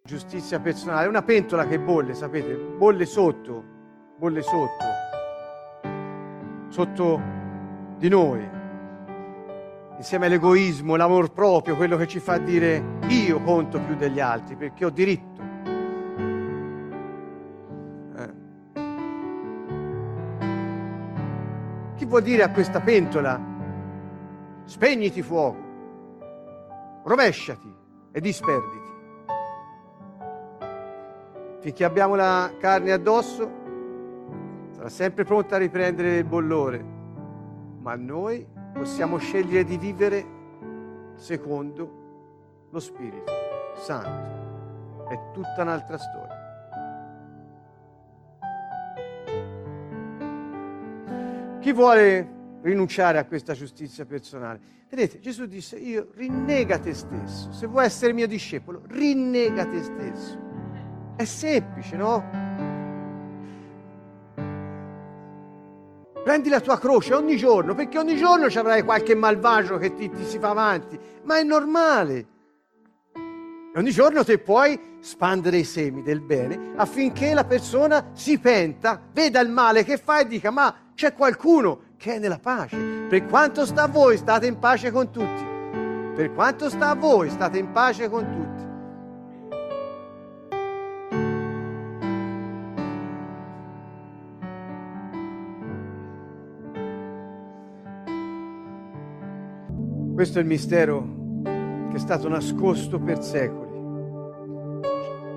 Giustizia 0.02 0.60
personale, 0.60 1.08
una 1.08 1.22
pentola 1.22 1.66
che 1.66 1.78
bolle, 1.80 2.14
sapete, 2.14 2.54
bolle 2.54 3.04
sotto, 3.06 3.62
bolle 4.16 4.40
sotto, 4.40 4.84
sotto 6.68 7.20
di 7.98 8.08
noi, 8.08 8.48
insieme 9.96 10.26
all'egoismo, 10.26 10.96
l'amor 10.96 11.32
proprio, 11.32 11.76
quello 11.76 11.96
che 11.96 12.06
ci 12.06 12.20
fa 12.20 12.38
dire 12.38 12.98
io 13.08 13.42
conto 13.42 13.80
più 13.80 13.96
degli 13.96 14.20
altri 14.20 14.54
perché 14.54 14.84
ho 14.84 14.90
diritto. 14.90 15.45
Chi 22.06 22.12
vuol 22.12 22.22
dire 22.22 22.44
a 22.44 22.52
questa 22.52 22.80
pentola? 22.80 23.36
Spegniti 24.62 25.22
fuoco, 25.22 25.58
rovesciati 27.02 27.74
e 28.12 28.20
disperditi. 28.20 28.90
Finché 31.58 31.82
abbiamo 31.82 32.14
la 32.14 32.52
carne 32.60 32.92
addosso, 32.92 33.50
sarà 34.70 34.88
sempre 34.88 35.24
pronta 35.24 35.56
a 35.56 35.58
riprendere 35.58 36.18
il 36.18 36.24
bollore, 36.24 36.80
ma 37.80 37.96
noi 37.96 38.46
possiamo 38.72 39.16
scegliere 39.16 39.64
di 39.64 39.76
vivere 39.76 40.26
secondo 41.16 42.68
lo 42.70 42.78
Spirito 42.78 43.32
Santo. 43.78 45.08
È 45.08 45.32
tutta 45.32 45.62
un'altra 45.62 45.98
storia. 45.98 46.35
Chi 51.66 51.72
vuole 51.72 52.60
rinunciare 52.62 53.18
a 53.18 53.24
questa 53.24 53.52
giustizia 53.52 54.04
personale? 54.04 54.60
Vedete, 54.88 55.18
Gesù 55.18 55.46
disse, 55.46 55.74
io 55.74 56.10
rinnega 56.14 56.78
te 56.78 56.94
stesso. 56.94 57.50
Se 57.50 57.66
vuoi 57.66 57.86
essere 57.86 58.12
mio 58.12 58.28
discepolo, 58.28 58.82
rinnega 58.86 59.66
te 59.66 59.82
stesso. 59.82 60.38
È 61.16 61.24
semplice, 61.24 61.96
no? 61.96 62.22
Prendi 66.22 66.48
la 66.48 66.60
tua 66.60 66.78
croce 66.78 67.14
ogni 67.14 67.36
giorno, 67.36 67.74
perché 67.74 67.98
ogni 67.98 68.14
giorno 68.14 68.48
ci 68.48 68.58
avrai 68.58 68.84
qualche 68.84 69.16
malvagio 69.16 69.76
che 69.76 69.92
ti, 69.92 70.08
ti 70.08 70.24
si 70.24 70.38
fa 70.38 70.50
avanti, 70.50 70.96
ma 71.24 71.38
è 71.38 71.42
normale. 71.42 72.26
E 73.12 73.76
ogni 73.76 73.90
giorno 73.90 74.22
te 74.22 74.38
puoi 74.38 74.78
spandere 75.00 75.56
i 75.56 75.64
semi 75.64 76.02
del 76.02 76.20
bene 76.20 76.74
affinché 76.76 77.34
la 77.34 77.44
persona 77.44 78.10
si 78.12 78.38
penta, 78.38 79.02
veda 79.12 79.40
il 79.40 79.50
male 79.50 79.82
che 79.82 79.98
fa 79.98 80.20
e 80.20 80.28
dica 80.28 80.52
ma 80.52 80.85
c'è 80.96 81.12
qualcuno 81.12 81.80
che 81.98 82.14
è 82.14 82.18
nella 82.18 82.38
pace. 82.38 82.76
Per 83.08 83.26
quanto 83.26 83.66
sta 83.66 83.82
a 83.82 83.86
voi 83.86 84.16
state 84.16 84.46
in 84.46 84.58
pace 84.58 84.90
con 84.90 85.10
tutti. 85.10 85.44
Per 86.14 86.32
quanto 86.32 86.70
sta 86.70 86.88
a 86.88 86.94
voi 86.94 87.28
state 87.28 87.58
in 87.58 87.70
pace 87.70 88.08
con 88.08 88.24
tutti. 88.24 88.64
Questo 100.14 100.38
è 100.38 100.40
il 100.40 100.46
mistero 100.46 101.42
che 101.90 101.96
è 101.96 101.98
stato 101.98 102.26
nascosto 102.26 102.98
per 102.98 103.22
secoli. 103.22 103.64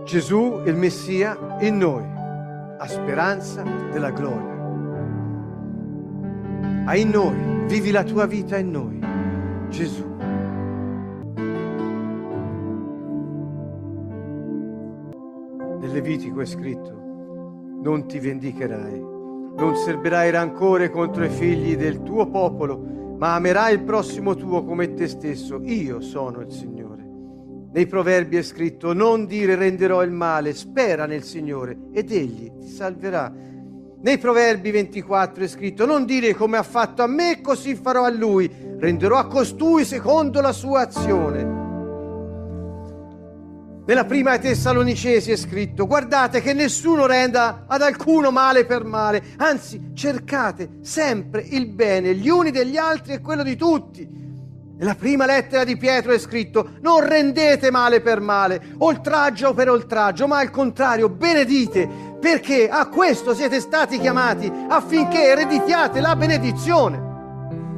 Gesù, 0.06 0.62
il 0.66 0.76
Messia, 0.76 1.58
in 1.60 1.78
noi, 1.78 2.06
a 2.78 2.88
speranza 2.88 3.62
della 3.92 4.12
gloria. 4.12 4.59
In 6.96 7.10
noi, 7.10 7.66
vivi 7.68 7.92
la 7.92 8.04
tua 8.04 8.26
vita 8.26 8.58
in 8.58 8.72
noi, 8.72 9.00
Gesù. 9.70 10.06
Nel 15.80 15.92
Levitico 15.92 16.42
è 16.42 16.46
scritto, 16.46 16.92
non 17.82 18.06
ti 18.08 18.20
vendicherai, 18.20 19.00
non 19.00 19.76
serberai 19.76 20.32
rancore 20.32 20.90
contro 20.90 21.24
i 21.24 21.30
figli 21.30 21.78
del 21.78 22.02
tuo 22.04 22.28
popolo, 22.28 23.16
ma 23.18 23.36
amerai 23.36 23.74
il 23.76 23.84
prossimo 23.84 24.36
tuo 24.36 24.64
come 24.66 24.94
te 24.94 25.08
stesso. 25.08 25.62
Io 25.64 26.02
sono 26.02 26.42
il 26.42 26.52
Signore. 26.52 27.08
Nei 27.72 27.86
proverbi 27.86 28.36
è 28.38 28.42
scritto, 28.42 28.94
non 28.94 29.26
dire 29.26 29.56
renderò 29.56 30.04
il 30.04 30.12
male, 30.12 30.54
spera 30.54 31.06
nel 31.06 31.24
Signore 31.24 31.78
ed 31.94 32.12
Egli 32.12 32.52
ti 32.58 32.68
salverà. 32.68 33.32
Nei 34.02 34.18
proverbi 34.18 34.72
24 34.72 35.44
è 35.44 35.48
scritto, 35.48 35.86
non 35.86 36.06
dire 36.06 36.34
come 36.34 36.56
ha 36.56 36.64
fatto 36.64 37.04
a 37.04 37.08
me, 37.08 37.42
così 37.42 37.76
farò 37.76 38.06
a 38.06 38.10
lui, 38.10 38.50
renderò 38.78 39.18
a 39.18 39.28
costui 39.28 39.84
secondo 39.84 40.40
la 40.40 40.54
sua 40.54 40.82
azione. 40.82 41.58
Nella 43.86 44.06
prima 44.06 44.38
Tessalonicesi 44.38 45.32
è 45.32 45.36
scritto, 45.36 45.86
guardate 45.86 46.40
che 46.40 46.54
nessuno 46.54 47.08
renda 47.08 47.66
ad 47.68 47.82
alcuno 47.82 48.32
male 48.32 48.66
per 48.66 48.86
male, 48.86 49.22
anzi 49.36 49.92
cercate 49.94 50.78
sempre 50.82 51.42
il 51.42 51.68
bene 51.68 52.16
gli 52.16 52.30
uni 52.30 52.52
degli 52.52 52.78
altri 52.78 53.14
e 53.14 53.20
quello 53.20 53.44
di 53.44 53.58
tutti. 53.58 54.08
Nella 54.80 54.96
prima 54.96 55.26
lettera 55.26 55.66
di 55.66 55.76
Pietro 55.76 56.14
è 56.14 56.18
scritto, 56.18 56.78
non 56.80 57.06
rendete 57.06 57.70
male 57.70 58.00
per 58.00 58.22
male, 58.22 58.62
oltraggio 58.78 59.54
per 59.54 59.70
oltraggio, 59.70 60.26
ma 60.26 60.38
al 60.38 60.52
contrario, 60.52 61.10
benedite, 61.10 62.09
perché 62.20 62.68
a 62.68 62.88
questo 62.88 63.34
siete 63.34 63.60
stati 63.60 63.98
chiamati 64.00 64.52
affinché 64.68 65.24
ereditiate 65.30 66.02
la 66.02 66.16
benedizione. 66.16 67.08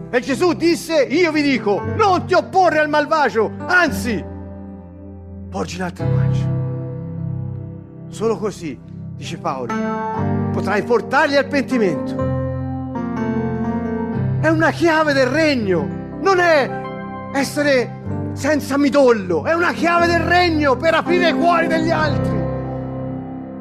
E 0.09 0.19
Gesù 0.19 0.53
disse, 0.53 1.03
io 1.03 1.31
vi 1.31 1.41
dico, 1.41 1.81
non 1.95 2.25
ti 2.25 2.33
opporre 2.33 2.79
al 2.79 2.89
malvagio, 2.89 3.51
anzi, 3.67 4.23
porgi 5.49 5.77
l'altra 5.77 6.05
guancia. 6.05 6.49
Solo 8.09 8.37
così, 8.37 8.77
dice 9.15 9.37
Paolo, 9.37 9.73
potrai 10.51 10.83
portarli 10.83 11.37
al 11.37 11.47
pentimento. 11.47 12.29
È 14.41 14.49
una 14.49 14.71
chiave 14.71 15.13
del 15.13 15.27
regno, 15.27 15.87
non 16.19 16.39
è 16.39 16.69
essere 17.33 17.99
senza 18.33 18.77
midollo, 18.77 19.45
è 19.45 19.53
una 19.53 19.71
chiave 19.71 20.07
del 20.07 20.21
regno 20.21 20.75
per 20.75 20.95
aprire 20.95 21.29
i 21.29 21.33
cuori 21.33 21.67
degli 21.67 21.91
altri. 21.91 22.40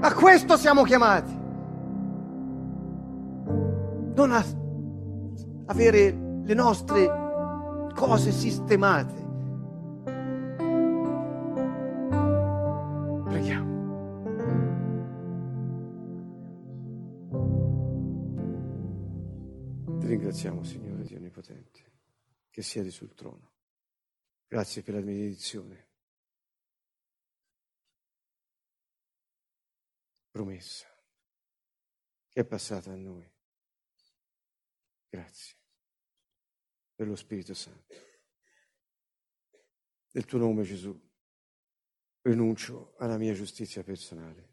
A 0.00 0.14
questo 0.14 0.56
siamo 0.56 0.82
chiamati. 0.82 1.38
Non 4.14 4.32
a 4.32 4.44
avere 5.66 6.42
le 6.42 6.54
nostre 6.54 7.92
cose 7.94 8.32
sistemate 8.32 9.20
ringraziamo, 20.30 20.62
Signore 20.62 21.02
Dio 21.04 21.16
Onnipotente, 21.16 21.92
che 22.50 22.62
siedi 22.62 22.90
sul 22.90 23.14
trono. 23.14 23.52
Grazie 24.46 24.82
per 24.82 24.94
la 24.94 25.00
benedizione. 25.00 25.89
Promessa 30.30 30.88
che 32.28 32.40
è 32.40 32.44
passata 32.44 32.92
a 32.92 32.96
noi. 32.96 33.28
Grazie 35.08 35.58
per 37.00 37.08
lo 37.08 37.16
Spirito 37.16 37.54
Santo. 37.54 37.94
Nel 40.10 40.26
tuo 40.26 40.38
nome, 40.38 40.64
Gesù, 40.64 40.94
rinuncio 42.20 42.94
alla 42.98 43.16
mia 43.16 43.32
giustizia 43.32 43.82
personale. 43.82 44.48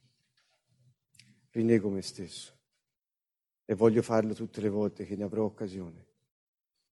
Rinnego 1.50 1.90
me 1.90 2.02
stesso 2.02 2.58
e 3.66 3.76
voglio 3.76 4.02
farlo 4.02 4.34
tutte 4.34 4.62
le 4.62 4.70
volte 4.70 5.06
che 5.06 5.18
ne 5.18 5.26
avrò 5.26 5.44
occasione 5.44 6.08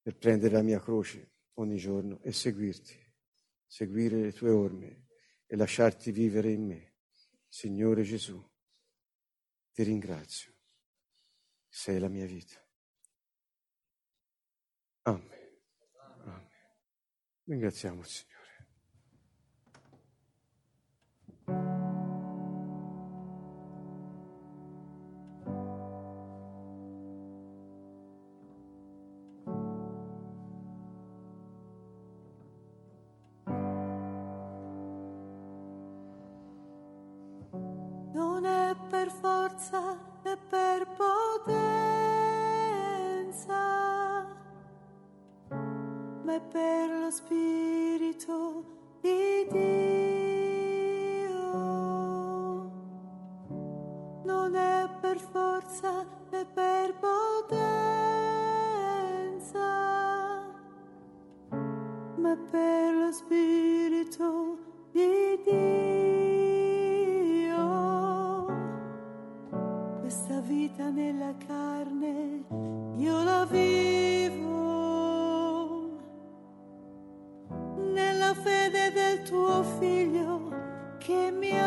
per 0.01 0.17
prendere 0.17 0.55
la 0.55 0.61
mia 0.61 0.81
croce 0.81 1.35
ogni 1.53 1.77
giorno 1.77 2.21
e 2.21 2.33
seguirti, 2.33 2.93
seguire 3.65 4.19
le 4.19 4.33
tue 4.33 4.49
orme 4.49 5.07
e 5.45 5.55
lasciarti 5.55 6.11
vivere 6.11 6.51
in 6.51 6.65
me. 6.65 6.95
Signore 7.47 8.03
Gesù, 8.03 8.45
ti 9.75 9.83
ringrazio, 9.83 10.53
sei 11.67 11.99
la 11.99 12.07
mia 12.07 12.25
vita. 12.25 12.55
Amen. 15.01 15.29
Amen. 16.23 16.49
Ringraziamo 17.43 17.99
il 17.99 18.07
Signore. 18.07 18.34
ma 46.25 46.33
è 46.33 46.41
per 46.41 46.89
lo 46.89 47.11
spirito. 47.11 48.44
Stesso 79.25 79.63
per 80.99 81.31
me. 81.31 81.64